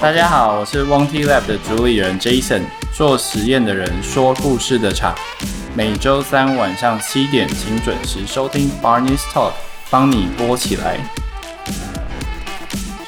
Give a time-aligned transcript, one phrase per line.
[0.00, 2.62] 大家好，我是 Won't Lab 的主理人 Jason，
[2.92, 5.12] 做实验的人，说故事的场。
[5.74, 9.50] 每周三晚上七点，请准时收听 Barney's Talk，
[9.90, 10.98] 帮你播起来。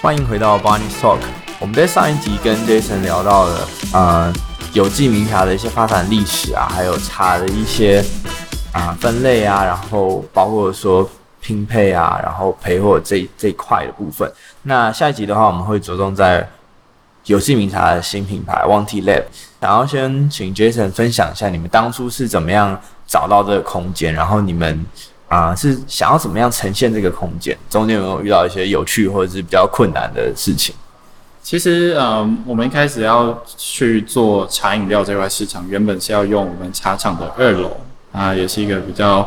[0.03, 1.19] 欢迎回到 Barney's Talk。
[1.61, 4.33] 我们在上一集跟 Jason 聊到了呃
[4.73, 8.05] 有机名茶的一些发展历史啊，还有茶的一些
[8.73, 11.09] 啊、分类啊，然后包括说
[11.41, 14.29] 拼配啊，然后焙火这这一块的部分。
[14.65, 16.47] 那下一集的话，我们会着重在
[17.31, 19.23] 有机名茶的新品牌，Wonty Lab，
[19.61, 24.85] 想要先请 Jason 分享一下你们当初是怎么样找到这个空间，然后你们
[25.29, 30.75] 啊、是想要怎么样呈现这个空间，中间有没有遇到一些有趣或者是比较困难的事情？
[31.41, 37.77] 其实，呃，我们一开始要去做茶饮料这块市场，原本是要用我们茶厂的二楼
[38.11, 39.19] 啊，也是一个比较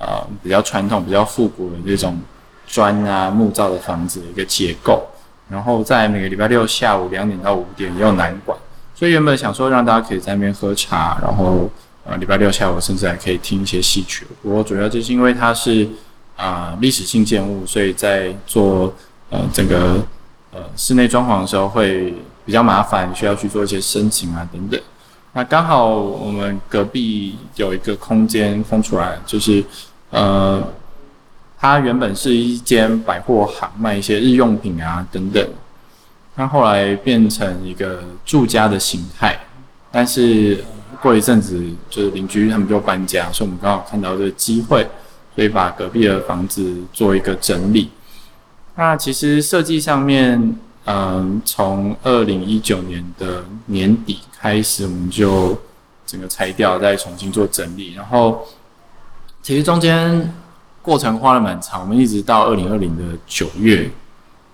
[0.00, 2.20] 呃比较传统、比较复古的这种
[2.66, 5.06] 砖啊木造的房子的一个结构。
[5.48, 8.58] 然后在每个礼拜六下午两点到五点也有南馆，
[8.94, 11.70] 所以原本想说让大家可以在那边喝茶，然后
[12.04, 14.26] 呃礼拜六下午甚至还可以听一些戏曲。
[14.42, 15.88] 不过主要就是因为它是
[16.36, 18.92] 啊、历史性建物，所以在做
[19.30, 20.04] 呃整个
[20.52, 22.12] 呃室内装潢的时候会
[22.44, 24.80] 比较麻烦，需要去做一些申请啊等等。
[25.32, 29.64] 那刚好我们隔壁有一个空间空出来，就是
[30.10, 30.62] 呃。
[31.58, 35.42] 它原本是一间百货行，卖一些日用品啊等等。
[36.36, 39.34] 它后来变成一个住家的形态，
[39.90, 40.62] 但是
[41.00, 44.86] 过一阵子，就是邻居他们就搬家，所以我们刚好看到这个机会，
[45.34, 47.90] 所以把隔壁的房子做一个整理。
[48.74, 55.58] 那其实设计上面，嗯，从二零一九年的年底开始，我们就
[56.06, 57.94] 整个拆掉，再重新做整理。
[57.94, 58.46] 然后
[59.40, 60.30] 其实中间。
[60.86, 63.90] 过程花了蛮长，我们一直到二零二零的九月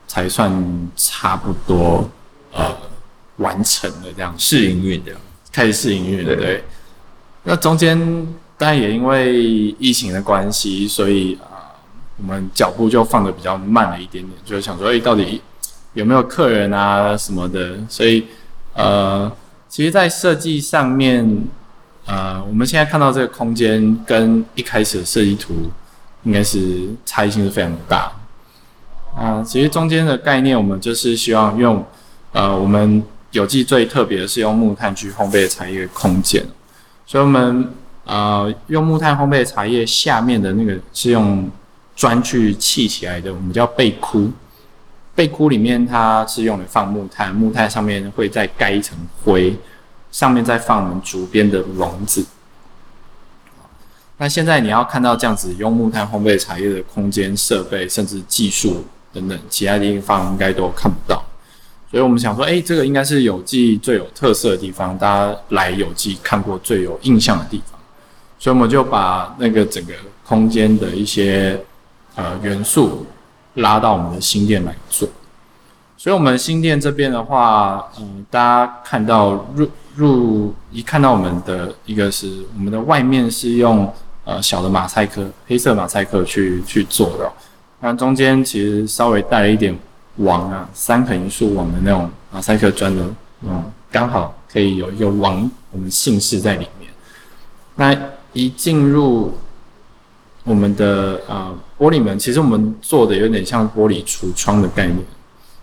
[0.06, 0.50] 才算
[0.96, 2.08] 差不多
[2.54, 2.74] 呃
[3.36, 5.12] 完成了这样试营运的，
[5.52, 6.34] 开始试营运的。
[6.34, 6.64] 对，
[7.42, 7.98] 那中间
[8.56, 9.42] 当然也因为
[9.78, 11.58] 疫情的关系，所以啊、呃、
[12.16, 15.42] 我们脚步就放的比较慢了一点点，就是想说，哎，到底
[15.92, 17.76] 有没有客人啊什么的？
[17.90, 18.26] 所以
[18.72, 19.30] 呃，
[19.68, 21.46] 其实，在设计上面，
[22.06, 25.70] 呃，我们现在看到这个空间跟一开始的设计图。
[26.24, 28.12] 应该是差异性是非常大
[29.14, 31.84] 啊、其实中间的概念，我们就是希望用
[32.32, 33.02] 呃，我们
[33.32, 36.42] 有机最特别的是用木炭去烘焙茶叶空间，
[37.06, 37.70] 所以我们
[38.04, 41.50] 呃用木炭烘焙茶叶下面的那个是用
[41.94, 44.30] 砖去砌起来的，我们叫背窟。
[45.14, 49.54] 背窟里面它是用来放木炭，木炭上面会再盖一层灰，
[50.10, 52.24] 上面再放我们竹编的笼子。
[54.22, 61.20] 那现在你要看到这样子用木炭烘焙茶叶的空间设备，甚至技术等等，其他地方应该都看不到。
[61.90, 67.76] 所以我们想说，哎、这个应该是有机最有特色的地方，大家来有机看过最有印象的地方。
[68.38, 69.92] 所以我们就把那个整个
[70.24, 71.60] 空间的一些
[72.14, 73.04] 呃元素
[73.54, 75.08] 拉到我们的新店来做。
[75.96, 83.92] 所以，我们新店这边的话，嗯，大家看到入入一看到我们的一个是我们的外面是用。
[84.32, 87.30] 呃，小的马赛克，黑色马赛克去去做的，
[87.80, 89.76] 那中间其实稍微带了一点
[90.16, 93.04] 王啊，三横一竖网的那种马赛克砖的，
[93.42, 96.90] 嗯，刚好可以有一个王，我们姓氏在里面。
[97.74, 97.94] 那
[98.32, 99.34] 一进入
[100.44, 104.98] 我们的呃玻璃门，其实我们做的有点像玻璃橱窗的概念，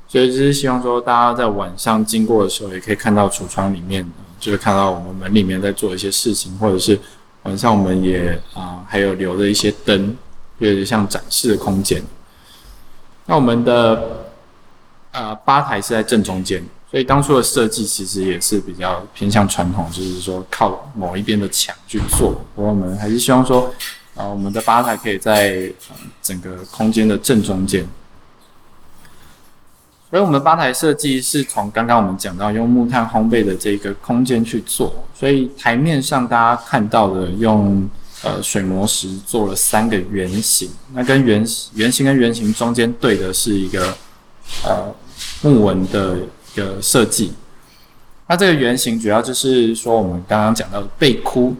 [0.08, 4.06] 所以就是希望说大家在晚上经过的时候，也可以看到橱窗里面，
[4.40, 7.00] 就是看到我们门里面在做一些事情，或者是。
[7.44, 10.16] 晚上我们也啊、还有留了一些灯，
[10.58, 12.02] 有点像展示的空间。
[13.26, 14.26] 那我们的
[15.12, 22.42] 呃吧台是在正中间，所以当初的设计其实也是比较偏向传统，就是说靠某一边的墙去做。
[22.56, 23.74] 我们还是希望说，
[24.16, 25.72] 啊、我们的吧台可以在、
[26.22, 27.88] 整个空间的正中间。
[30.10, 37.88] 所以我们的吧台设计是从刚刚我们讲到用木炭烘焙的这个空间去做，所以台面上大家看到的用
[38.24, 41.46] 呃水磨石做了三个圆形，那跟圆
[41.76, 43.96] 圆形跟圆形中间对的是一个
[44.66, 44.92] 呃
[45.44, 47.32] 木纹的一个设计。
[48.26, 51.56] 那这个圆形主要就是说我们刚刚讲到的背窟，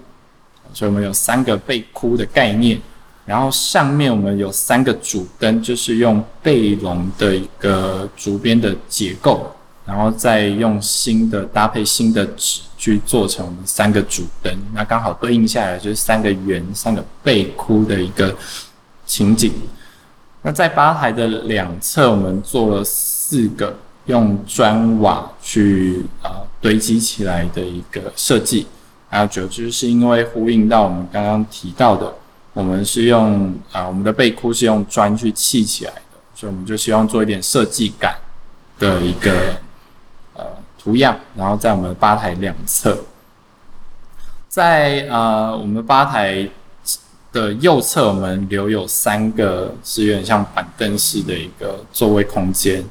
[0.74, 2.82] 所以我们有三个背窟的概念。
[3.30, 9.46] 然后上面我们有三个主灯，就是用背笼的一个竹编的结构，
[9.86, 18.36] 然后再用新的搭配新的纸去做成我们三个主灯，那刚好对应下来就是三个圆、三个背窟的一个
[19.06, 19.54] 情景。
[20.42, 23.78] 那在吧台的两侧，我们做了四个
[24.08, 28.66] 用砖瓦去啊、呃、堆积起来的一个设计，
[29.08, 32.12] 还有主要就是因为呼应到我们刚刚提到的，
[32.60, 38.18] 我们是用啊、我们的背窟是用砖去砌起来的，所以我们就希望做一点设计感
[38.78, 39.32] 的一个
[40.36, 40.44] 呃
[40.78, 42.98] 图样，然后在我们的吧台两侧，
[44.50, 46.50] 在呃我们吧台
[47.32, 52.84] 的右侧，我们留有三个是有点像板凳式的一个座位空间。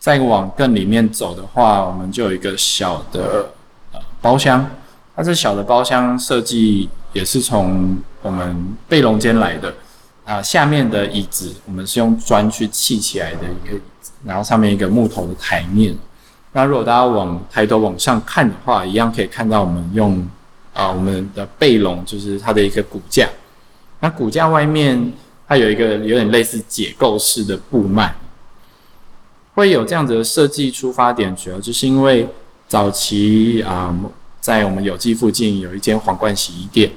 [0.00, 3.46] 再往更里面走的话，我们就有一个小的
[3.92, 4.68] 呃包厢。
[5.14, 9.74] 它这小的包厢设计也是从我们背龙间来的
[10.26, 15.94] 啊、下面的椅子我们是用砖去砌起来的一个椅子，然后上面一个木头的台面。
[16.52, 20.26] 那如果大家往抬头往上看的话，一样可以看到我们用
[20.72, 23.28] 啊、我们的背龙，就是它的一个骨架。
[24.00, 25.12] 那骨架外面
[25.46, 28.10] 它有一个有点类似解构式的布幔。
[29.54, 32.26] 会有这样子的设计出发点，主要就是因为
[32.66, 33.94] 早期啊、
[34.40, 36.90] 在我们有机附近有一间皇冠洗衣店，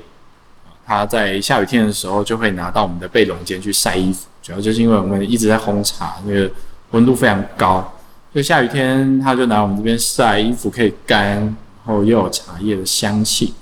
[0.87, 6.49] 他在下雨天的时候就会拿到我们的贝龙间去晒衣服，主要就是因为我们一直在烘茶，那个
[6.91, 7.93] 温度非常高，
[8.31, 13.53] 所以下雨天他就拿我们这边晒衣服可以干，然后又有茶叶的香气，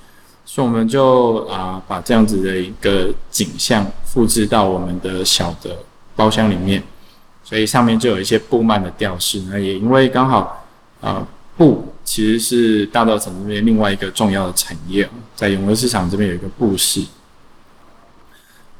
[0.45, 5.75] 所以我们就啊、把这样子的一个景象复制到我们的小的
[6.15, 6.83] 包厢里面。
[7.43, 10.65] 所以上面就有一些布幔的吊饰，那也因为刚好，
[11.01, 11.25] 呃，
[11.55, 17.03] 布其实是大稻埕这边另外一个重要的产业，在永乐市场这边有一个布市。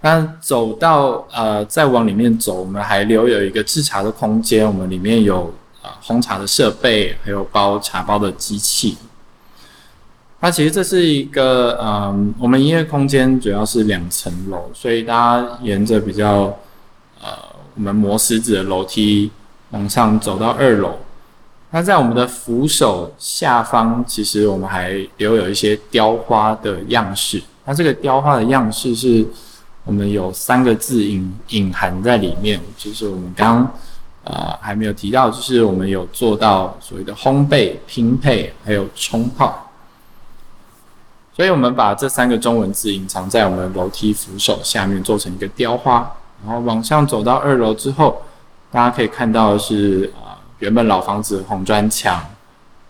[0.02, 8.96] 那走到呃再往里面走，我们还留有一个制茶的空间，我们里面有呃烘茶的设备，还有包茶包的机器。
[10.40, 16.58] 那其实这是一个嗯、我们营业空间主要是两层楼，所以大家沿着比较
[17.22, 17.56] 呃。
[17.78, 19.30] 我们磨石子的楼梯
[19.72, 20.98] 往上走到二楼，
[21.76, 27.44] 那在我们的扶手下方，其实我们还留有一些雕花的样式。
[27.66, 29.28] 那这个雕花的样式是
[29.84, 33.70] 我们有三个字隐隐含在里面，就是我们刚
[34.24, 39.70] 呃还没有提到，就是我们有做到所谓的烘焙、拼配还有冲泡，
[41.36, 46.10] 所以我们把这三个中文字隐藏在我们楼梯扶手下面，做成一个雕花。
[46.46, 48.22] 然后往上走到二楼之后，
[48.72, 50.14] 大家可以看到是、
[50.60, 52.24] 原本老房子红砖墙，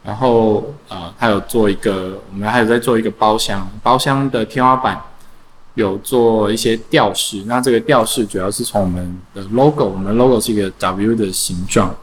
[0.03, 5.01] 然后、呃，它有做一个，我们还有在做一个包厢，包厢的天花板
[5.73, 11.93] 有做一些吊饰，那这个吊饰主要是从我们的 logo，我们的 logo 是一个 W 的形状，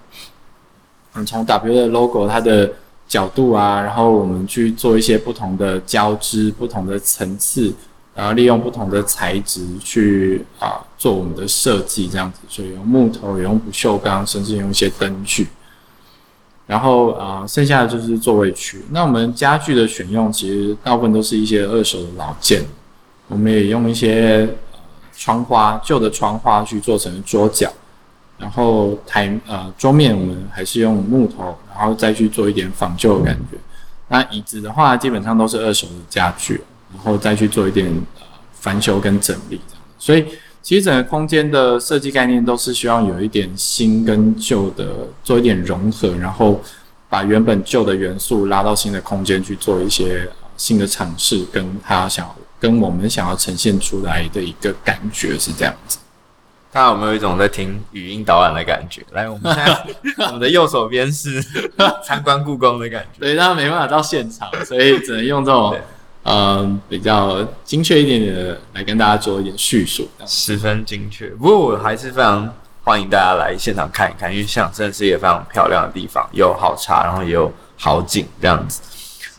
[1.14, 2.72] 嗯，从 W 的 logo 它的
[3.06, 7.72] 角度啊，然后我们去做一些不同的交织、不同的层次。
[8.14, 15.46] 然后利用不同的材质去啊做我们的设计，这样子，所以用木头，也用不锈钢，甚至用一些灯具。
[16.66, 18.82] 然后啊，剩下的就是座位区。
[18.90, 22.62] 那我们家具的选用，其实大部分都是一些二手的老件。
[23.28, 24.48] 我们也用一些
[25.16, 27.70] 窗花，旧的窗花去做成桌脚。
[28.38, 33.58] 然后台呃桌面，我们还是用木头，然后再去做一点仿旧的感觉。
[34.08, 36.60] 那椅子的话，基本上都是二手的家具。
[36.94, 37.86] 然后再去做一点
[38.16, 38.22] 呃
[38.52, 40.24] 翻修跟整理这样，所以
[40.62, 44.86] 其实整个空间的设计概念都是希望有一点新跟旧的
[45.24, 46.62] 做一点融合，然后
[47.08, 55.98] 把原本旧的元素拉到新的空间去做一些新的尝试，跟他想要跟我们想要呈现出来的一个感觉是这样子。
[56.70, 59.02] 大家有没有一种在听语音导览的感觉？
[59.10, 61.42] 来，我们现在我们的右手边是
[62.04, 63.18] 参观故宫的感觉。
[63.18, 65.76] 对，大家没办法到现场，所以只能用这种。
[66.24, 71.26] 嗯，比较精确一点点的来跟大家做一点叙述，十分精确。
[71.30, 72.48] 不过我还是非常
[72.84, 78.80] 欢迎大家来现场看一看，因为现场真的是一个非常漂亮的地方，有好茶，然后也有好景这样子。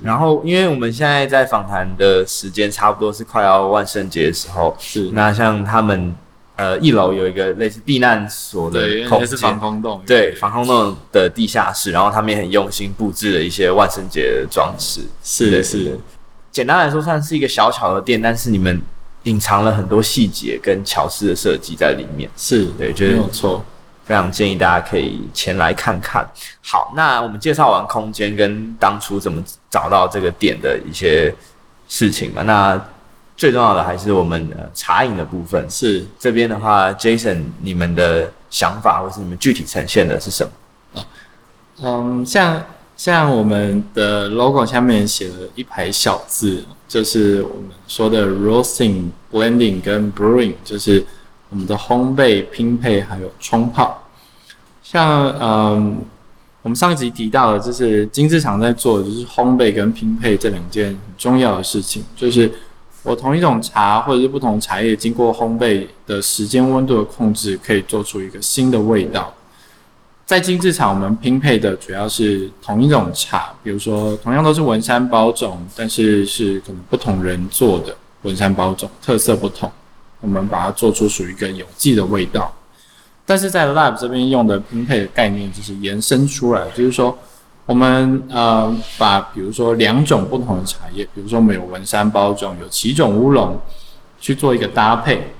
[0.01, 6.13] 然后，因为我们现在在访谈的时间差不多是快要万圣节的时候，是那像他们
[6.57, 15.91] 呃一楼有一个类似避难所的空间，是防空洞，对，防空洞的地下室，然后他们也很用心布置了一些万圣节的装饰，是的，是的。
[16.53, 18.79] 简单来说，算是一个小巧的店，但是你们
[19.23, 22.29] 隐藏了很多细节跟巧思的设计在里面。
[22.37, 23.65] 是对，觉得没有错，
[24.05, 26.29] 非常建议大家可以前来看看。
[26.61, 31.33] 好，那我们介绍完空间跟当初怎么找到这个店的一些
[31.87, 32.79] 事情嘛，那
[33.35, 35.67] 最重要的还是我们的茶饮的部分。
[35.67, 40.47] 是这边的话，Jason，你们的想法或是你们具体呈现的是什
[40.93, 41.03] 么？
[41.81, 42.63] 嗯，像。
[43.03, 51.05] 像我们的 logo 下面写了一排小字，就是我们说的 roasting、blending 跟 brewing，就是
[51.49, 54.01] 我们的烘焙、拼配还有冲泡。
[54.81, 55.97] 像嗯，
[56.61, 62.01] 我们上一集提到的，就是精制厂在做的就是烘焙跟拼配这两件很重要的事情。
[62.15, 62.49] 就是
[63.03, 69.33] 我同一种茶或者是不同茶叶经过烘焙的时间、温度的控制，可以做出一个新的味道。
[70.33, 79.71] 在精制厂，我们拼配的主要是同一种茶，比如说同样都是文山包种，但是是可能不同人做的文山包种，特色不同，
[80.21, 82.51] 我们把它做出属于一个有机的味道。
[83.27, 87.15] 但是在 Lab 这边用的拼配的概念就是延伸出来，就是说
[87.67, 93.61] 我们呃把比如说两种不同的茶叶，比如说我们有文山包种，有七种乌龙，
[94.19, 95.31] 去做一个搭配，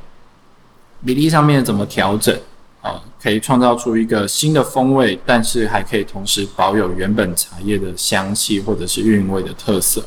[1.03, 2.37] 比例上面怎么调整
[2.83, 10.05] 啊，可以创造出一个新的风味，但是还可以同时保有原本茶叶的香气或者是韵味的特色。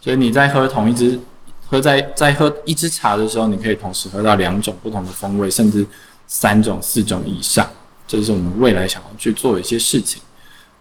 [0.00, 1.20] 所以你在喝同一支
[1.68, 5.86] 喝在在喝一支茶的时候，你可以同时喝到两种不同的风味，甚至。
[6.28, 7.68] 三种、四种以上，
[8.08, 10.22] 这是我们未来想要去做的一些事情。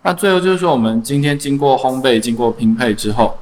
[0.02, 3.38] 那最后就是说，我们今天经过烘焙、经过拼配之后，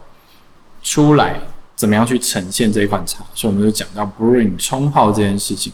[0.82, 1.40] 出来
[1.76, 3.24] 怎么样去呈现这一款茶？
[3.36, 5.72] 所以我们就讲到 brewing 冲泡这件事情。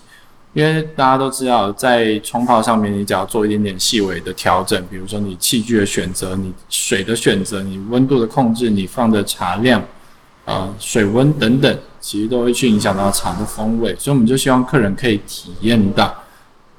[0.56, 9.84] 因为大家都知道，在冲泡上面，你只要做一点点细微的调整，比如说你器具的选择、你水的选择、你温度的控制、你放的茶量、
[10.46, 13.94] 呃水温等等，其实都会去影响到茶的风味。
[14.00, 16.16] 所以我们就希望客人可以体验到。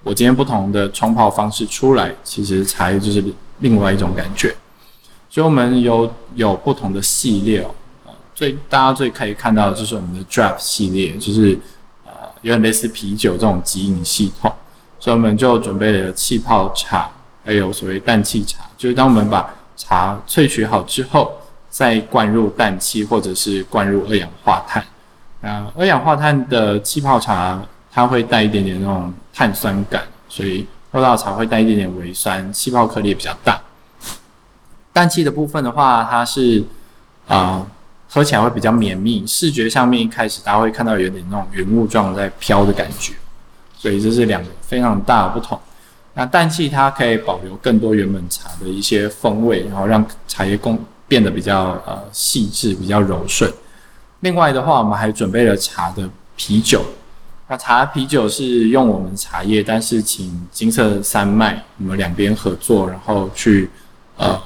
[0.03, 3.23] 我今天不同的冲泡方式出来，其实茶叶就是
[3.59, 4.57] 另外一种感觉。
[5.29, 7.71] 所以，我们有有不同的系列哦。
[8.35, 11.59] 最大家最可以看到的就是我们的 Draft 系列，就是
[12.43, 14.53] 有点类似啤酒这种即饮系统。
[14.99, 17.09] 所以，我们就准备了气泡茶，
[17.45, 18.65] 还有所谓氮气茶。
[18.77, 21.33] 就是当我们把茶萃取好之后，
[21.69, 24.85] 再灌入氮气或者是灌入二氧化碳。
[25.41, 27.61] 那二氧化碳的气泡茶。
[27.97, 33.59] 它会带一点点那种碳酸感，所以喝到茶会带一点点微酸，气泡颗粒也比较大。
[34.93, 36.63] 氮气的部分的话，它是
[37.27, 37.67] 啊、
[38.09, 43.13] 喝起来会比较绵密，视觉上面一开始大家会看到有点那种云雾状在飘的感觉，
[43.77, 45.59] 所以这是两个非常大的不同。
[46.15, 53.53] 那氮气它可以保留更多原本茶的一些风味，然后让茶叶更变得比较呃细致，比较柔顺。
[54.21, 56.83] 另外的话，我们还准备了茶的啤酒。
[57.49, 63.69] 那茶啤酒是用我们茶叶，但是请金色三麦我们两边合作，然后去
[64.17, 64.41] 呃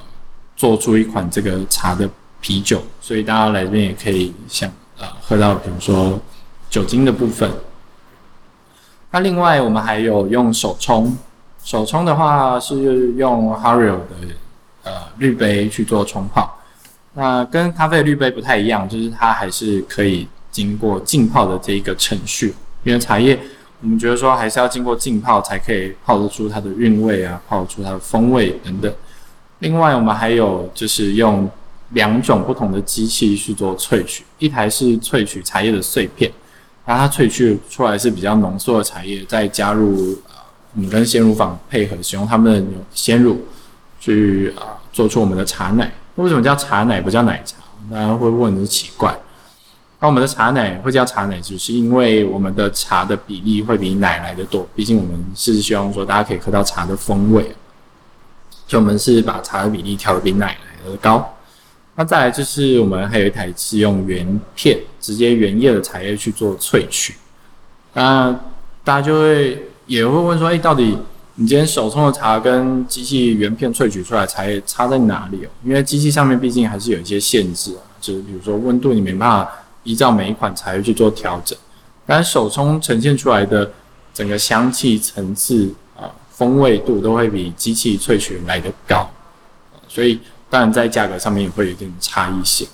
[0.56, 6.18] 做出一款这个茶的啤酒，所以大家来这边也可以想呃喝到，比如说
[6.68, 7.50] 酒精的部分。
[9.10, 11.16] 那另外我们还有用手冲，
[11.64, 14.14] 手冲的话是用 Hario 的
[14.84, 16.58] 呃滤杯去做冲泡，
[17.14, 22.54] 那跟咖啡的滤杯不太一样，就是它还是可以经过浸泡的这一个程序。
[22.84, 23.38] 因为茶叶，
[23.82, 28.90] 我们觉得说还是要经过浸泡才可以泡得出它的韵味啊，泡得出它的风味等等。
[29.58, 31.50] 另外，我们还有就是用
[31.90, 36.30] 两种不同的机器去做萃取，一台是萃取茶叶的碎片，
[36.84, 40.34] 然后它萃取出来是比较浓缩的茶叶，再加入呃
[40.74, 43.44] 我们跟鲜乳坊配合，使用他们的鲜乳
[44.00, 45.92] 去啊、做出我们的茶奶。
[46.14, 47.56] 为什么叫茶奶不叫奶茶？
[47.90, 49.12] 大家会问，很奇怪。
[49.98, 54.66] 那我们的茶奶会叫茶奶，只是因为我们的茶的比例会比奶来的多。
[54.74, 57.42] 毕竟我们是希望说大家可以喝到茶的风味，
[58.66, 61.36] 所以我们是把茶的比例调得比奶来的高。
[62.00, 67.14] 那再来就是我们还有一台是用原片，直接原叶的茶叶去做萃取。
[67.92, 68.34] 那
[68.82, 70.96] 大家就会也会问说，哎，到底
[71.34, 75.48] 你今天手冲的茶跟机器原片萃取出来茶叶差在哪里哦？
[75.62, 79.52] 因为机器上面毕竟还是有一些限制啊，就是比如说温度你没办法。
[79.82, 81.58] 依照每一款茶叶去做调整，
[82.06, 83.70] 但手冲呈现出来的
[84.12, 89.10] 整个香气层次啊、风味度都会比机器萃取来的高，
[89.88, 90.18] 所以
[90.50, 92.68] 当然在价格上面也会有一点差异性。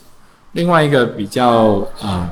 [0.53, 2.29] 另外一个比较啊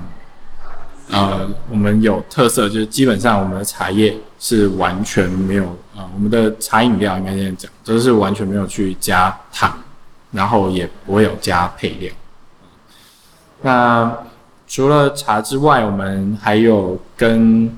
[1.10, 9.78] 呃，我们有特色就是基本上我们的茶叶是完全没有啊，我们的茶饮料应该这样讲，就是完全没有去加糖，
[10.32, 12.10] 然后也不会有加配料。
[13.60, 14.10] 那
[14.66, 17.70] 除了茶之外，我们还有跟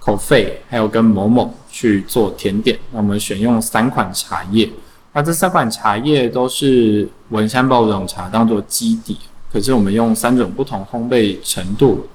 [0.00, 2.78] 口费，还有跟某某去做甜点。
[2.92, 4.70] 那我们选用三款茶叶，
[5.16, 9.16] 那这三款茶叶都是文山包种茶当做基底，
[9.50, 12.06] 可是我们用三种不同烘焙程度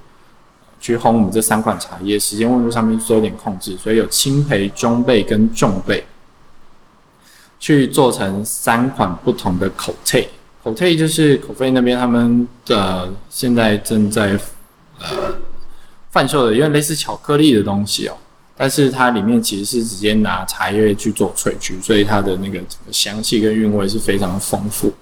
[0.80, 6.04] 去烘我们这三款茶叶，时间温度上面做一点控制，所以有轻焙、中焙跟重焙，
[7.60, 10.30] 去做成三款不同的口味。
[10.64, 14.40] 口味就是口费那边他们的现在正在
[15.00, 15.08] 呃
[16.12, 18.16] 贩售的，有点类似巧克力的东西哦。
[18.56, 22.60] 但是它里面其实是直接拿茶叶去做萃取，所以它的那个
[22.92, 24.94] 香气跟韵味是非常的丰富。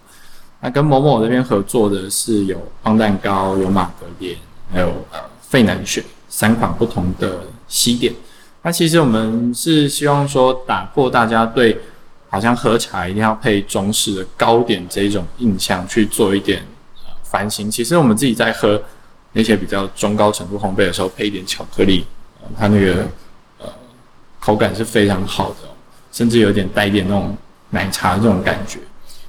[0.61, 4.35] 那跟某某这边合作的是有方蛋糕、有马格莲，
[4.71, 8.13] 还有呃费南雪三款不同的西点。
[8.61, 11.79] 那其实我们是希望说打破大家对
[12.27, 16.61] 好像喝茶一定要配中式的糕点这一种印象，去做一点
[17.05, 17.71] 呃翻新。
[17.71, 18.81] 其实我们自己在喝
[19.31, 22.05] 那些比较中高程度烘焙的时候，配一点巧克力，
[22.41, 23.07] 呃、它那个
[24.49, 25.69] 口感是非常好的，
[26.11, 27.37] 甚至有点带一点那种
[27.69, 28.79] 奶茶这种感觉。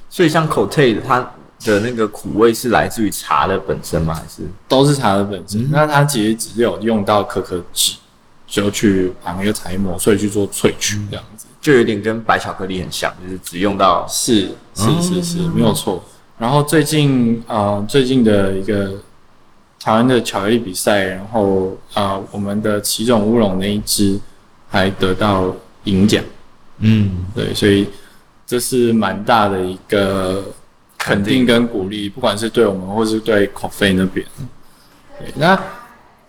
[0.09, 1.19] 所以像 Cote 它
[1.63, 4.15] 的那个苦味是来自于茶的本身吗？
[4.15, 5.61] 还是都是茶的本身？
[5.61, 7.93] 嗯、那它其实只有用到可可脂，
[8.47, 16.03] 就去把那个茶叶磨碎去做萃取，这样子就有点跟白巧克力很像，就是只用到是是是是、嗯、没有错。
[16.39, 18.93] 然后最近呃最近的一个
[19.79, 24.19] 台湾的巧克力比赛，然后呃我们的奇种乌龙那一支
[24.71, 26.23] 还得到银奖，
[26.79, 27.87] 嗯，对，所以。
[28.43, 30.43] 这是蛮大的一个
[30.97, 34.27] 肯定跟鼓励，不管是对我们，或是对 Coffee 那边。
[35.17, 35.57] 对，那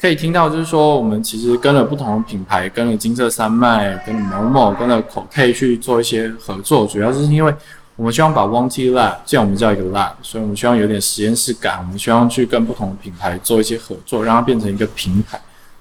[0.00, 7.52] 可以听到，就是说，我们其实跟了不同的品牌，跟了金色山脉，跟了某某，跟了 Coffee 去做一些合作，主要是因为
[7.96, 15.40] 我们希望把 One Tea Lab，既然我们叫一个 lab，所以我们希望有点实验室感，我们希望去跟不同的品牌做一些合作，让它变成一个平台。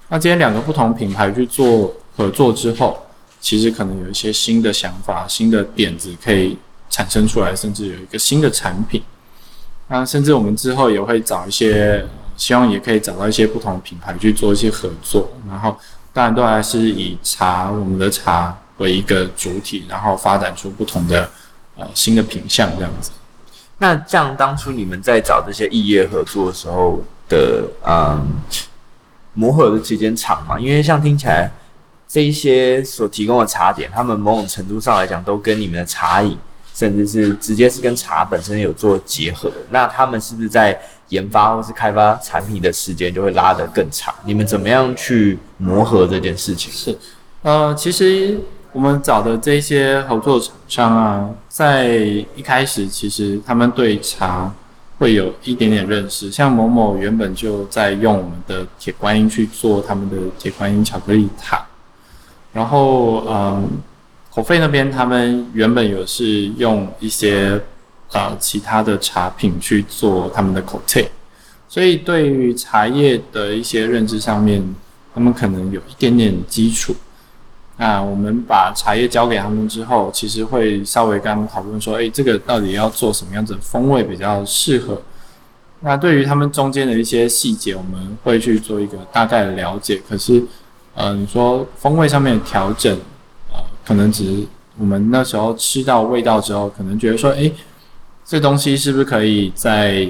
[0.10, 3.06] 那今天两个不同品牌去做合作之后。
[3.44, 6.56] 其实可能有一些新的想法、新的点子可以
[6.92, 9.02] 产生出来，甚至有一个新的产品。
[9.88, 12.06] 那甚至我们之后也会找一些，
[12.38, 15.28] 希望也可以找到一些不同的品牌去做一些合作。
[15.50, 15.76] 然后
[16.14, 21.28] 当然都还是以茶，我们的茶为一个主体，然后发展出不同的
[21.78, 23.10] 呃新的品相这样子。
[23.80, 28.40] 那这样当初你们在找这些异业合作的时候的嗯
[29.34, 30.60] 磨合的时间长吗？
[30.60, 31.52] 因为像听起来。
[32.12, 36.38] 这一些所提供的茶点，他们某种程度上来讲，都跟你们的茶饮，
[36.76, 39.50] 甚至是直接是跟茶本身有做结合。
[39.70, 40.78] 那他们是不是在
[41.08, 44.14] 研发或是开发产品的时间就会拉得更长？
[44.26, 46.70] 你们怎么样去磨合这件事情？
[46.74, 46.98] 是，
[47.44, 48.38] 呃，其实
[48.74, 51.88] 我们找的这些合作厂商啊，在
[52.36, 54.54] 一开始其实他们对茶
[55.00, 56.30] 会有一点点认识。
[56.30, 61.66] 像某某原本就在用我们的铁观音去做他们的铁观音巧克力塔。
[62.54, 63.66] 然后，嗯，
[64.30, 67.58] 口费那边他们原本有是用一些
[68.12, 71.10] 呃其他的茶品去做他们的口费，
[71.70, 74.62] 所以对于茶叶的一些认知上面，
[75.16, 76.94] 他们可能有一点点基础。
[77.78, 85.02] 那我们把茶叶交给他们之后，其实会稍微跟他们讨论说，哎，这个到底要做什么样子的风味比较适合？
[85.80, 90.02] 那对于他们中间的一些细节，我们会去做一个大概的了解。
[90.10, 90.44] 可是。
[90.94, 92.94] 呃，你说风味上面的调整，
[93.54, 94.46] 呃，可能只是
[94.78, 97.52] 我们那时候吃到味道之后，可能觉得说，诶，
[98.26, 100.06] 这东西是不是可以再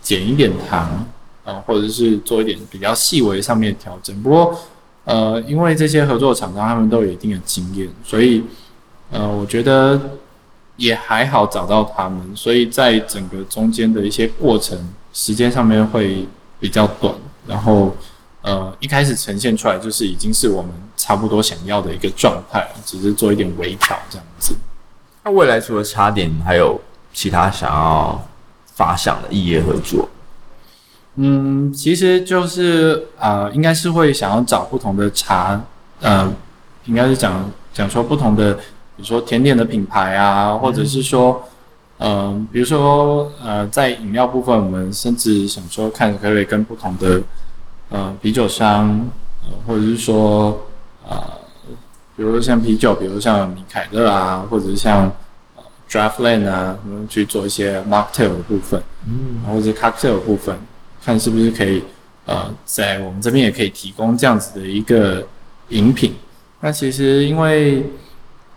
[0.00, 1.06] 减一点糖，
[1.44, 4.22] 呃，或者是做一点比较细微上面的调整。
[4.22, 4.58] 不过，
[5.04, 8.42] 呃，因为这些合作厂商他们都有一定的经验，所以，
[9.10, 10.00] 呃，我觉得
[10.76, 16.26] 也还好找到他们，所以在整个中间的一些过程时间上面会
[16.58, 17.14] 比较短，
[17.46, 17.94] 然后。
[18.42, 24.56] 呃，一开始呈现出来就是已经是我们差不多想要的一个状态，只是做一点微调这样子。
[25.22, 26.80] 那未来除了茶点，还有
[27.12, 28.20] 其他想要
[28.74, 30.08] 发想的异业合作？
[31.14, 35.60] 嗯，其实就是呃，应该是会想要找不同的茶，
[36.00, 36.28] 呃，
[36.86, 38.62] 应该是讲讲说不同的，比
[38.96, 41.44] 如说甜点的品牌啊，或者是说，
[41.98, 47.22] 嗯、呃，比如说呃，在饮料部分，我们甚至想说看可不可以跟不同的。
[47.92, 48.88] 呃，啤酒商，
[49.42, 50.58] 呃，或者是说，
[51.06, 51.22] 呃，
[52.16, 55.12] 比如说像啤酒，比如像米凯勒啊，或者是像
[55.56, 60.58] 呃 Draftland 啊，我们去做一些 Mocktail 的部分，嗯，或者是 Cocktail 的部分，
[61.04, 61.82] 看是不是可以，
[62.24, 65.22] 呃，在我们这边也可以提供这样子的一个
[65.68, 66.14] 饮品。
[66.60, 67.84] 那其实因为，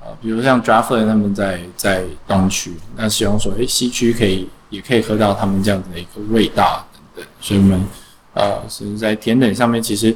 [0.01, 7.85] 呃，比如像 Draftland 他们在在东区，那希望说，哎，西区可以也可以喝到他们这样子的一个味道等等，所以我们。
[8.35, 10.13] 呃，是在甜点上面，其实，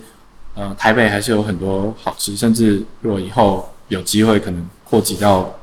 [0.54, 5.58] 呃，台北还是有很多好吃，甚至如果以后有机会，可能扩及到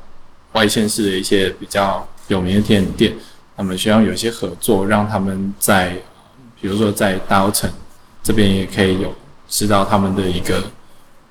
[0.53, 3.13] 外县市的一些比较有名的甜点店，
[3.55, 5.91] 他们希望有一些合作，让他们在，
[6.59, 7.69] 比如说在大稻埕
[8.23, 9.13] 这边也可以有
[9.47, 10.57] 吃到他们的一个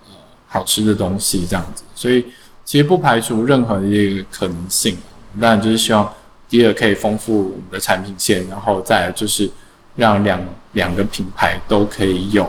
[0.05, 0.15] 呃
[0.47, 2.25] 好吃的东西这样子，所以
[2.65, 4.97] 其实不排除任何一个可能性，
[5.41, 6.09] 当然就是希望
[6.49, 9.51] 第二可以丰富我们的产品线，然后再来就是。
[9.96, 10.40] 让两
[10.72, 12.48] 两个品牌都可以有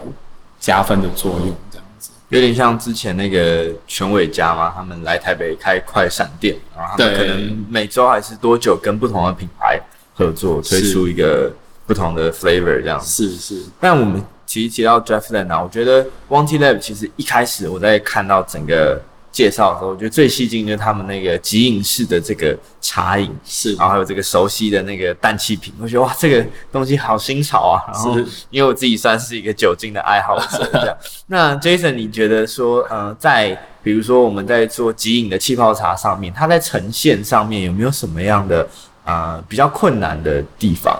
[0.60, 2.12] 加分的作用，这样子。
[2.29, 9.79] 有点像之前那个全伟家嘛，他们来台北开快闪店，然后他们可能每周还是多久跟不同的品牌
[10.13, 11.51] 合作，推出一个
[11.86, 13.29] 不同的 flavor 这样子。
[13.29, 13.63] 是是。
[13.79, 19.01] 但我们其实提到 Jeff Land 啊，我觉得 Wangtea Lab 其实一开始我在看到整个。
[19.38, 27.78] 介绍的时候，我觉得最吸睛就是他们那个即饮式的这个茶饮，是，然后还有这个熟悉的那个氮气瓶，我觉得哇，这个东西好新潮啊！
[27.93, 28.17] 然后，
[28.50, 30.97] 因为我自己算是一个酒精的爱好者，这样。
[31.28, 38.67] 那 Jason，你觉得说，呃，在比如说我们在做即饮的气泡茶上面，它在呈现上面有没有什么样的
[39.04, 41.00] 啊、呃、比较困难的地方？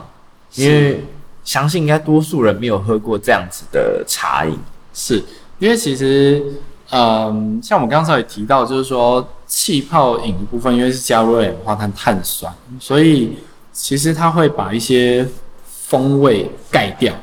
[0.54, 1.04] 因为
[1.44, 4.56] 相信应该多数人没有喝过这样子的茶饮，
[4.94, 5.24] 是
[5.58, 6.44] 因为其实。
[6.90, 13.38] 嗯，像我们刚才也提到，就是说气泡饮的部分，因为是加入二氧化碳碳酸，所以
[13.74, 15.28] 其实它会把一些
[15.66, 17.14] 风味盖掉。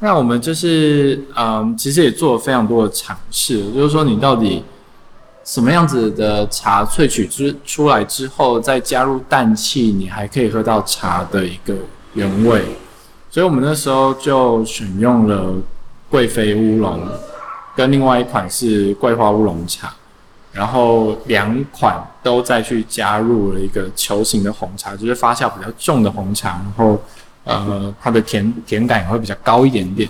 [0.00, 4.62] 那我们就是嗯，其实也做了非常多的尝试，就是说你到底
[5.44, 11.74] 什么样子的茶萃取之出来之后，再加入氮气，你还可以喝到茶的一个
[12.12, 12.62] 原味。
[13.30, 15.54] 所以我们那时候就选用了
[16.10, 17.00] 贵妃乌龙。
[17.74, 19.92] 跟另外一款是桂花乌龙茶，
[20.52, 27.02] 然后两款都再去加入了一个球形的红茶，就是发酵比较重的红茶，然后
[27.44, 30.08] 呃它的甜甜感也会比较高一点点。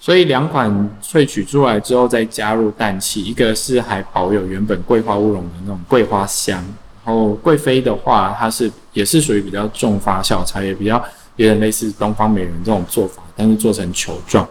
[0.00, 0.70] 所以两款
[1.02, 6.56] 萃取出来之后再加入氮气，一个是还保有原本桂花乌龙的那种桂花香，
[7.04, 11.02] 然后贵妃的话它是也是属于比较重发酵茶，也比较
[11.36, 14.46] 有点类似东方美人这种做法，但是做成球状。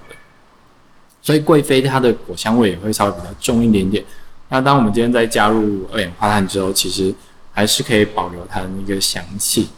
[1.23, 4.03] 所以贵妃它的果香味也会稍微比较重一点点。
[4.49, 7.15] 那当我们今天再加入二氧化碳之后，其实
[7.53, 9.69] 还是可以保留它的那个香气。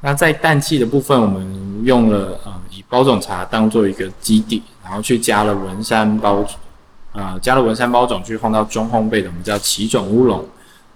[0.00, 6.56] 那在氮气的部分，我们用了呃以包种茶当做一个基底，然后去加了文山包种，
[7.12, 10.42] 呃、加了文山包种去放到中烘焙的，我们叫奇种乌龙。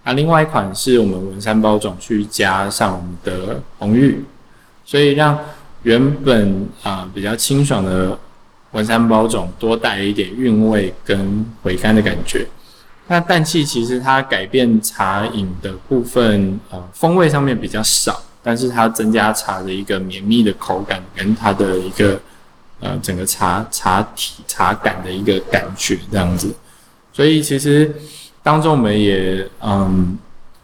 [0.04, 4.24] 那另外一款是我们文山包种去加上我们的红玉，
[4.82, 5.38] 所以让
[5.82, 8.18] 原本啊、呃、比较清爽的。
[8.72, 12.46] 文山包种多带一点韵味跟回甘的感觉。
[13.08, 22.20] 那氮气其实它改变茶饮的部分，呃，风味上面比较少，但是它增加茶的一个绵密的口感跟它的一个
[22.80, 26.54] 呃整个茶茶体茶感的一个感觉这样子。
[27.12, 27.92] 所以其实
[28.42, 30.16] 当中我们也嗯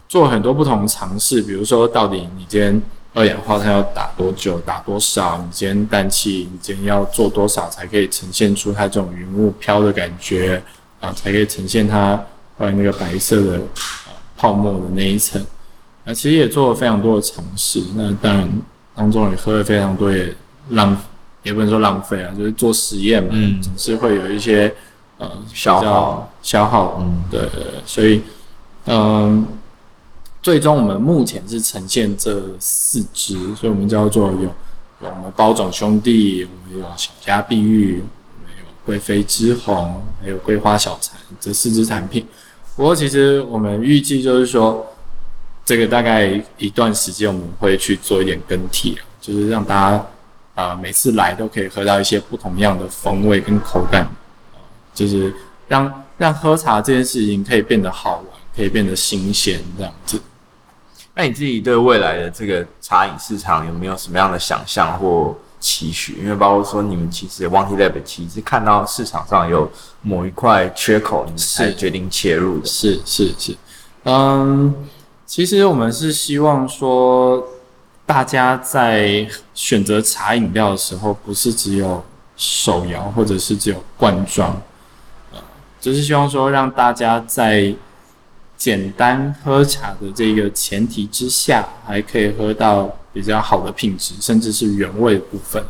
[0.07, 2.81] 做很多不同尝试，比如说到底你今天。
[3.17, 4.59] 二氧化碳要打多久？
[4.59, 5.39] 打多少？
[5.39, 10.61] 你今天氮气，你今天要做多少才可以呈现出它这种云雾飘的感觉
[10.99, 11.11] 啊？
[11.13, 12.23] 才可以呈现它
[12.59, 15.43] 那个白色的、啊、泡沫的那一层。
[16.03, 17.81] 那、啊、其实也做了非常多的尝试。
[17.95, 18.47] 那当然
[18.93, 20.31] 当中也喝了非常多，也
[20.69, 20.95] 浪
[21.41, 24.71] 也不能说浪费啊，就是做实验嘛，嗯，总是会有一些
[25.17, 27.49] 呃消耗消耗，嗯，对，
[27.83, 28.21] 所以
[28.85, 29.43] 嗯。
[30.41, 34.53] 最终我们目前是呈现这四支，所以我们叫做有有
[35.01, 42.25] 我们包种兄弟，我们有小家碧玉，我们有贵妃之红，还有桂花小禅这四支产品。
[42.75, 44.85] 不过其实我们预计就是说，
[45.65, 49.97] 这个大概一段时间我们会去做一点更替，就是让大家
[50.55, 54.07] 啊、呃、每次来都可以喝到一些不同样的风味跟口感，
[54.93, 55.33] 就是
[55.67, 60.19] 让让喝茶这件事情可以变得好玩，可以变得新鲜这样子。
[61.13, 66.13] 那你自己对未来的这个茶饮市场有没有什么样的想象或期许？
[66.21, 69.71] 因为包括说你们其实 Wangtea Lab 其实看到市场上有
[70.03, 72.65] 某一块缺口，你们才决定切入的。
[72.67, 73.57] 是是是，
[74.03, 74.73] 嗯，
[75.25, 77.43] 其实我们是希望说，
[78.05, 82.03] 大家在选择茶饮料的时候，不是只有
[82.35, 84.61] 手摇或者是只有罐装，
[85.33, 85.39] 呃，
[85.81, 87.73] 就是希望说让大家在。
[88.57, 95.63] 简单喝茶的这个前提之下，还可以喝到比较好的品质，甚至是原味的部分。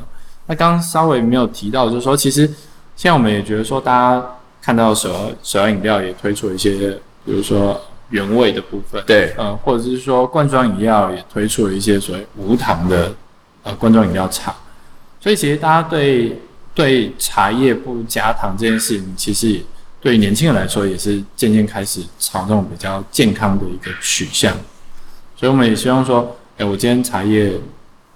[0.45, 2.47] 那刚刚稍微没有提到，就是说，其实
[2.95, 4.25] 现在我们也觉得说，大家
[4.61, 6.71] 看到手摇手摇饮料也推出了一些，
[7.25, 7.79] 比如说
[8.11, 13.13] 原味的部分，对，呃，或者是说罐装饮料也推出了一些所谓无糖的
[13.63, 14.55] 呃罐装饮料茶。
[15.19, 16.39] 所以其实大家对
[16.73, 19.61] 对茶叶不加糖这件事情，其实。
[20.07, 24.55] 对年轻人来说，也是渐渐开始朝这种比较健康的一个取向，
[25.35, 27.51] 所以我们也希望说，哎，我今天茶叶，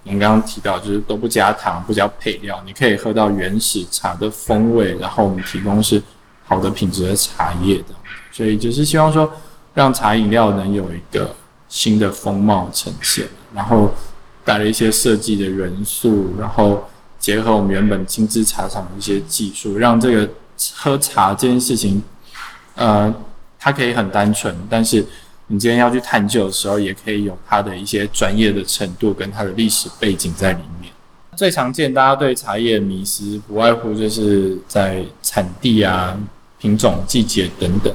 [0.04, 6.02] 我们刚刚提到就是都不加糖，不加配料，你可以喝到原始茶的风味，然后我们提供是
[6.46, 7.94] 好的品质的茶叶的，
[8.30, 9.30] 所以就是希望说，
[9.74, 11.36] 让茶饮料能有一个
[11.68, 13.92] 新的风貌呈现，然后
[14.46, 20.26] 带了一些设计的元素，然后结合我们原本精致茶厂的一些技术，让这个。
[20.76, 22.02] 喝茶这件事情，
[22.74, 23.14] 呃，
[23.58, 25.04] 它可以很单纯，但是
[25.48, 30.92] 你今天要去探究的时候，也可以有它的一些专业的程度跟它的历史背景在里面。
[31.36, 36.16] 最常见大家对茶叶迷思，不外乎就是在产地啊、
[36.58, 37.94] 品种、季节等等。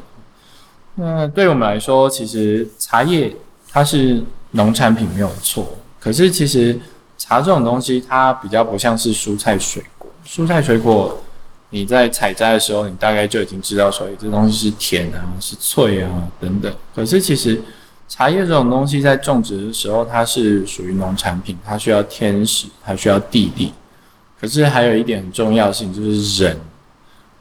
[0.96, 3.32] 那对我们来说，其实茶叶
[3.70, 6.80] 它是农产品没有错，可是其实
[7.18, 10.10] 茶这种东西，它比较不像是蔬菜水果。
[10.26, 11.22] 蔬菜水果，
[11.70, 16.74] 你在采摘的时候，你大概就已经知道说，这东西是甜啊，是脆啊等等。
[16.96, 17.62] 可是其实
[18.08, 23.74] 茶叶这种东西在种植的时候，它是属于农产品，它需要天时，它需要地利。
[24.40, 26.58] 可是还有一点重要性，就是人。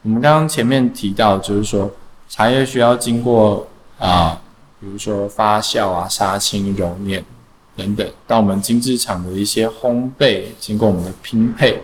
[0.03, 1.91] 我们刚刚前面提到，就是说。
[2.29, 3.65] 茶叶需要经过
[3.97, 4.37] 啊，
[4.81, 7.23] 比如说发酵啊、杀青、揉捻
[7.73, 11.81] 等等，到我们精制厂的一些烘焙，经过我们的拼配，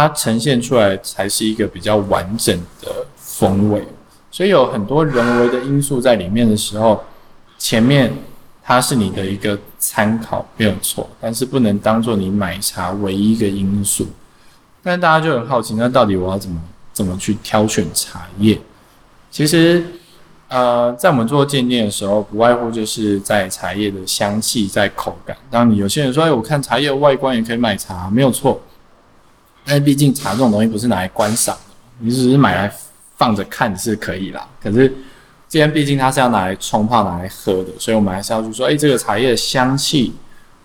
[0.00, 3.86] 它呈现出来才是一个比较完整的风味。
[4.30, 7.02] 所以有很多人为的因素在里面的时候，
[7.58, 8.12] 前面
[8.62, 14.06] 它是你的一个参考，没有错，但是不能当做你买茶唯一一个因素。
[14.82, 16.58] 但大家就很好奇，那到底我要怎么
[16.92, 18.58] 怎么去挑选茶叶？
[19.30, 19.84] 其实，
[20.48, 25.36] 呃，在我们做鉴定的时候，不外乎就是在茶叶的香气，在口感。
[25.50, 28.60] 当你有些人说，哎，我看茶叶外观也可以买茶，没有错。
[29.70, 32.72] 但毕竟茶这种东西不是拿来观赏的，你只是买来
[33.16, 34.46] 放着看是可以啦。
[34.60, 34.92] 可是，
[35.48, 40.12] 既然毕竟它是要拿来冲泡、拿来喝的，所以我们还是要去说，哎，这个茶叶的香气、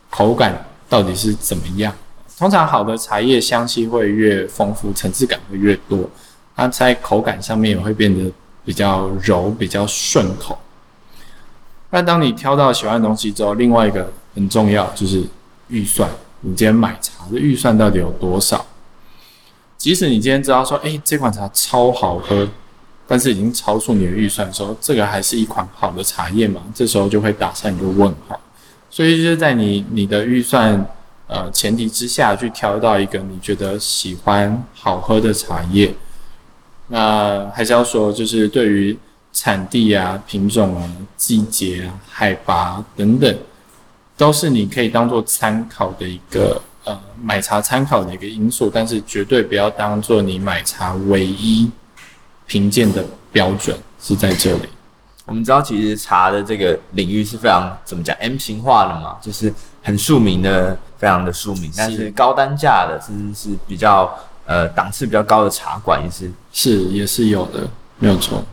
[0.09, 1.93] 口感到底是怎么样？
[2.37, 6.09] 通常好的茶叶香气会越丰富，层次感会越多，
[6.55, 8.31] 它在口感上面也会变得。
[8.65, 10.57] 比较柔，比较顺口。
[11.91, 15.23] 那当你挑到喜欢的东西之后，另外一个很重要就是
[15.67, 16.09] 预算。
[16.41, 18.65] 你今天买茶的预算到底有多少？
[19.77, 22.47] 即使你今天知道说，诶，这款茶超好喝，
[23.07, 26.61] 但是已经超出你的预算的时候，这个还是一款好的茶叶嘛？
[26.73, 28.39] 这时候就会打上一个问号。
[28.89, 30.83] 所以就是在你你的预算
[31.27, 35.93] 呃前提之下去挑到一个你觉得喜欢好喝的茶叶。
[36.87, 38.97] 那还是要说，就是对于
[39.33, 43.37] 产地啊、品种啊、季节啊、海拔等等，
[44.15, 51.69] 都是你可以当做参考的一个呃买茶参考的一个因素，但是绝对不要当做你买茶唯一
[52.47, 54.69] 评鉴的标准，是在这里。
[55.25, 64.17] 我们知道，其实茶的这个领域是非常怎么讲 M 型化的嘛，就是很庶民的，非常的庶民，但是高单价的，甚至是比较。
[64.47, 67.67] 呃，档次比较高的茶馆也是是也是有的，
[67.97, 68.43] 没有错。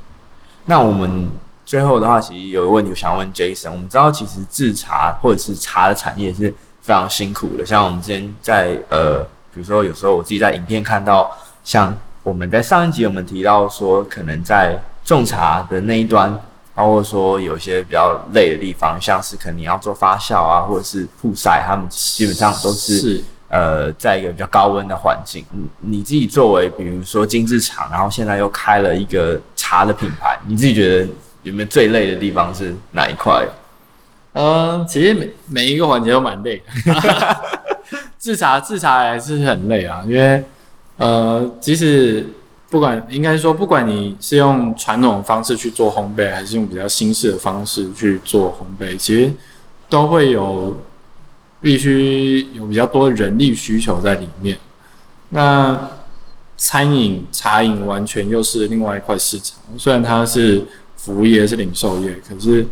[0.65, 1.31] 那我们
[1.67, 3.71] 最后的话，其实有个问题我想问 Jason。
[3.71, 7.65] 我们知道，其实制茶或者是茶的产业是非常辛苦的。
[7.65, 9.23] 像我们之前在呃，
[9.55, 16.39] 比如说有时候我自己在影片看到，像我们在上一集我们提到说，可能在种茶的那一端，
[16.75, 22.99] 包括说有些比较累的地方，像是可能你要做发酵啊，或者是曝晒，他们基本上都是。
[22.99, 31.07] 是呃，在一个比较高温的环境，你你自己作为比如说精制厂，然后现在又开了一个茶的品牌，你自己觉得
[31.43, 33.47] 有没有最累的地方是哪一块？
[34.33, 37.37] 呃，其实每每一个环节都蛮累的，
[38.19, 40.43] 制茶制茶还是很累啊，因为
[40.97, 42.27] 呃，即使
[42.71, 49.33] 不管应该说，不管你是用传统方式去做烘焙，还是用比较新式的方式去做烘焙，其实
[49.89, 50.77] 都会有。
[51.63, 54.59] 必须有比较多人力需求在里面。
[55.29, 55.91] 那
[56.57, 59.59] 餐饮、茶饮完全又是另外一块市场。
[59.79, 60.61] 虽然它是
[60.97, 62.67] 服务业、是零售业，可是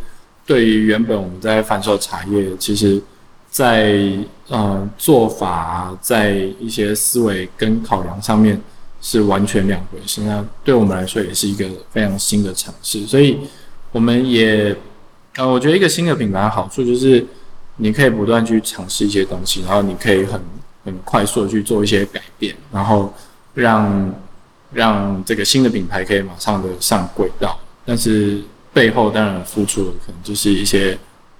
[0.45, 3.01] 对于原本我们在贩售茶叶，其实
[3.49, 4.13] 在
[4.47, 8.61] 呃做法，在一些思维跟考量上面
[9.01, 10.21] 是完全两回事。
[10.21, 13.05] 那对我们来说也是一个非常新的尝试。
[13.05, 13.37] 所以
[13.91, 14.75] 我们也
[15.35, 17.25] 呃，我觉得一个新的品牌的好处就是。
[17.77, 20.39] 你可以不断去尝试一些东西，然后你可以很
[20.85, 23.11] 很快速的去做一些改变，然后
[23.55, 24.13] 让
[24.71, 27.57] 让这个新的品牌可以马上的上轨道。
[27.83, 28.39] 但是
[28.73, 30.97] 背后当然付出的可能就是一些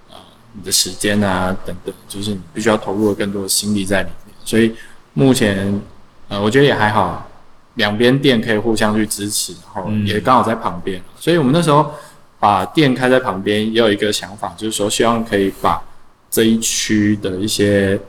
[0.09, 0.17] 呃
[0.53, 4.35] 你的时间啊等等，就是你必须要投入更多的心力在里面。
[4.43, 4.75] 所以
[5.13, 5.81] 目前
[6.27, 7.29] 呃我觉得也还好，
[7.75, 11.01] 两边店可以互相去支持，然后也刚好在旁边。
[11.19, 11.93] 所以我们那时候
[12.39, 15.81] 把店开在旁边，也有一个想法，就是说希望可以把
[16.29, 17.99] 这一区的一些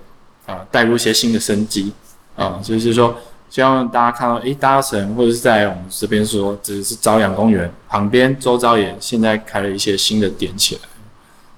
[0.47, 1.93] 啊，带入一些新的生机
[2.35, 3.15] 啊，就是说，
[3.53, 10.81] 希望大家看到，诶，大城或者是在我们这边说，只是朝阳公园旁边，周遭也现在开了一些新的点起来，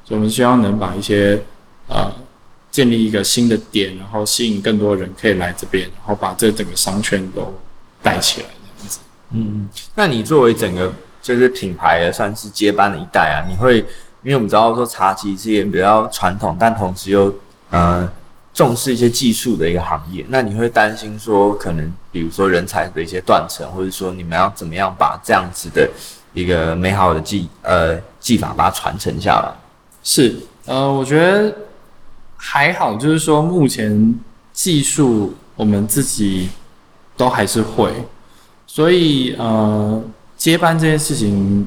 [0.05, 1.41] 所以我们希望能把一些
[1.89, 2.11] 啊，
[2.69, 7.55] 建立一个新的点，然后吸引更多人可以来这边，然后把这整个商圈都
[8.03, 8.99] 带起来这样子。
[9.31, 13.79] 嗯，那你作为整个就是品牌的算是接班的一代啊，你会
[14.25, 17.33] 因为我们知道说茶其实是也比较传统，但同时又
[17.71, 18.11] 呃
[18.55, 25.91] 重视一些技术的一个行业，那你会担心说可能比如说人才的一些断层，或者说你们要怎么样把这样子的
[26.33, 29.53] 一个美好的技呃技法把它传承下来？
[30.05, 30.37] 是，
[30.67, 31.53] 呃，我觉得
[32.37, 34.19] 还好，就是说目前
[34.53, 36.49] 技术我们自己
[37.17, 37.93] 都还是会。
[38.67, 40.03] 所以，呃，
[40.37, 41.67] 接班这件事情，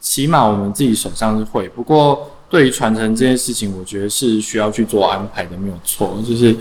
[0.00, 1.68] 起码我们自己手上是会。
[1.68, 6.22] 不过，对于传承这件事情，我觉得是需要去做安排的，没有错。
[6.26, 6.54] 就是，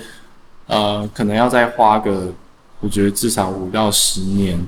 [0.67, 2.32] 呃，可能要再花个，
[2.80, 4.63] 我觉得至少五到十年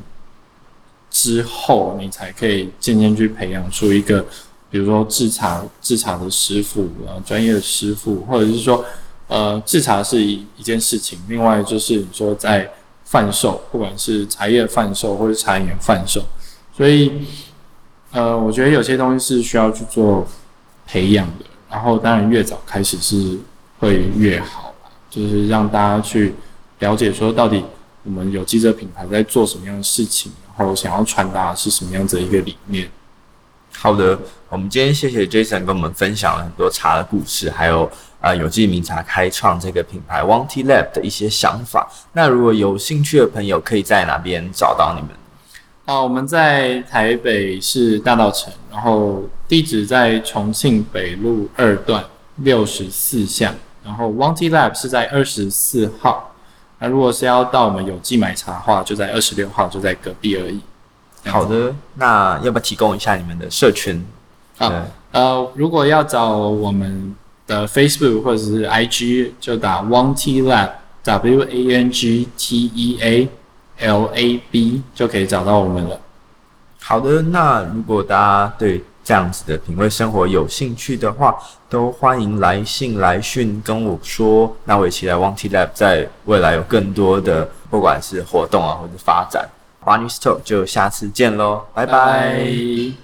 [1.09, 4.25] 之后，你才可以渐渐去培养出一个，
[4.69, 8.83] 比如说制茶制茶的师傅啊，专业的师傅，或者是说，
[9.27, 12.69] 呃，制茶是一一件事情，另外就是你说在。
[13.03, 16.23] 贩售，不管是茶叶贩售或者茶饮贩售，
[16.73, 17.11] 所以，
[18.13, 20.25] 呃，我觉得有些东西是需要去做
[20.91, 21.45] 培养的。
[21.69, 23.39] 然后，当然越早开始是
[23.79, 24.73] 会越好，
[25.09, 26.35] 就是让大家去
[26.79, 27.63] 了解说，到底
[28.03, 32.89] 我们有机这品牌在做什么样的事情，然后想要传达是什么样子的一个理念。
[33.73, 37.89] 好的，我们今天谢谢 Jason 跟我们分享了很多茶的故事，还有。
[38.21, 41.89] 啊、有机名茶开创这个品牌 w o n t y Lab 的一些想法。
[42.13, 45.09] 那如果有兴趣的朋友，可以在哪边找到你们？
[45.85, 52.03] 啊，我们在台北市大道城，然后地址在重庆北路二段
[52.37, 56.33] 六十四巷，然后 One Tea Lab 是在二十四号。
[56.79, 60.59] 那如果是要到我们有机买茶的话，就在二十六号，就在隔壁而已。
[61.25, 64.05] 好的，那要不要提供一下你们的社群？
[64.57, 67.15] 啊，呃，如果要找我们。
[67.47, 73.27] 的，Facebook 或者是 IG 就打 Wang Tea Lab，W A N G T E A
[73.81, 75.99] L A B 就可以找到我们了。
[76.79, 81.35] 好的，那如果大家对这样子的品味生活有兴趣的话，
[81.69, 84.55] 都欢迎来信来讯跟我说。
[84.65, 89.47] 那我也期待 Wang Tea Lab 在未来有更多的不管是活动啊或者发展。
[89.83, 92.91] Barney Talk 就下次见喽，拜拜。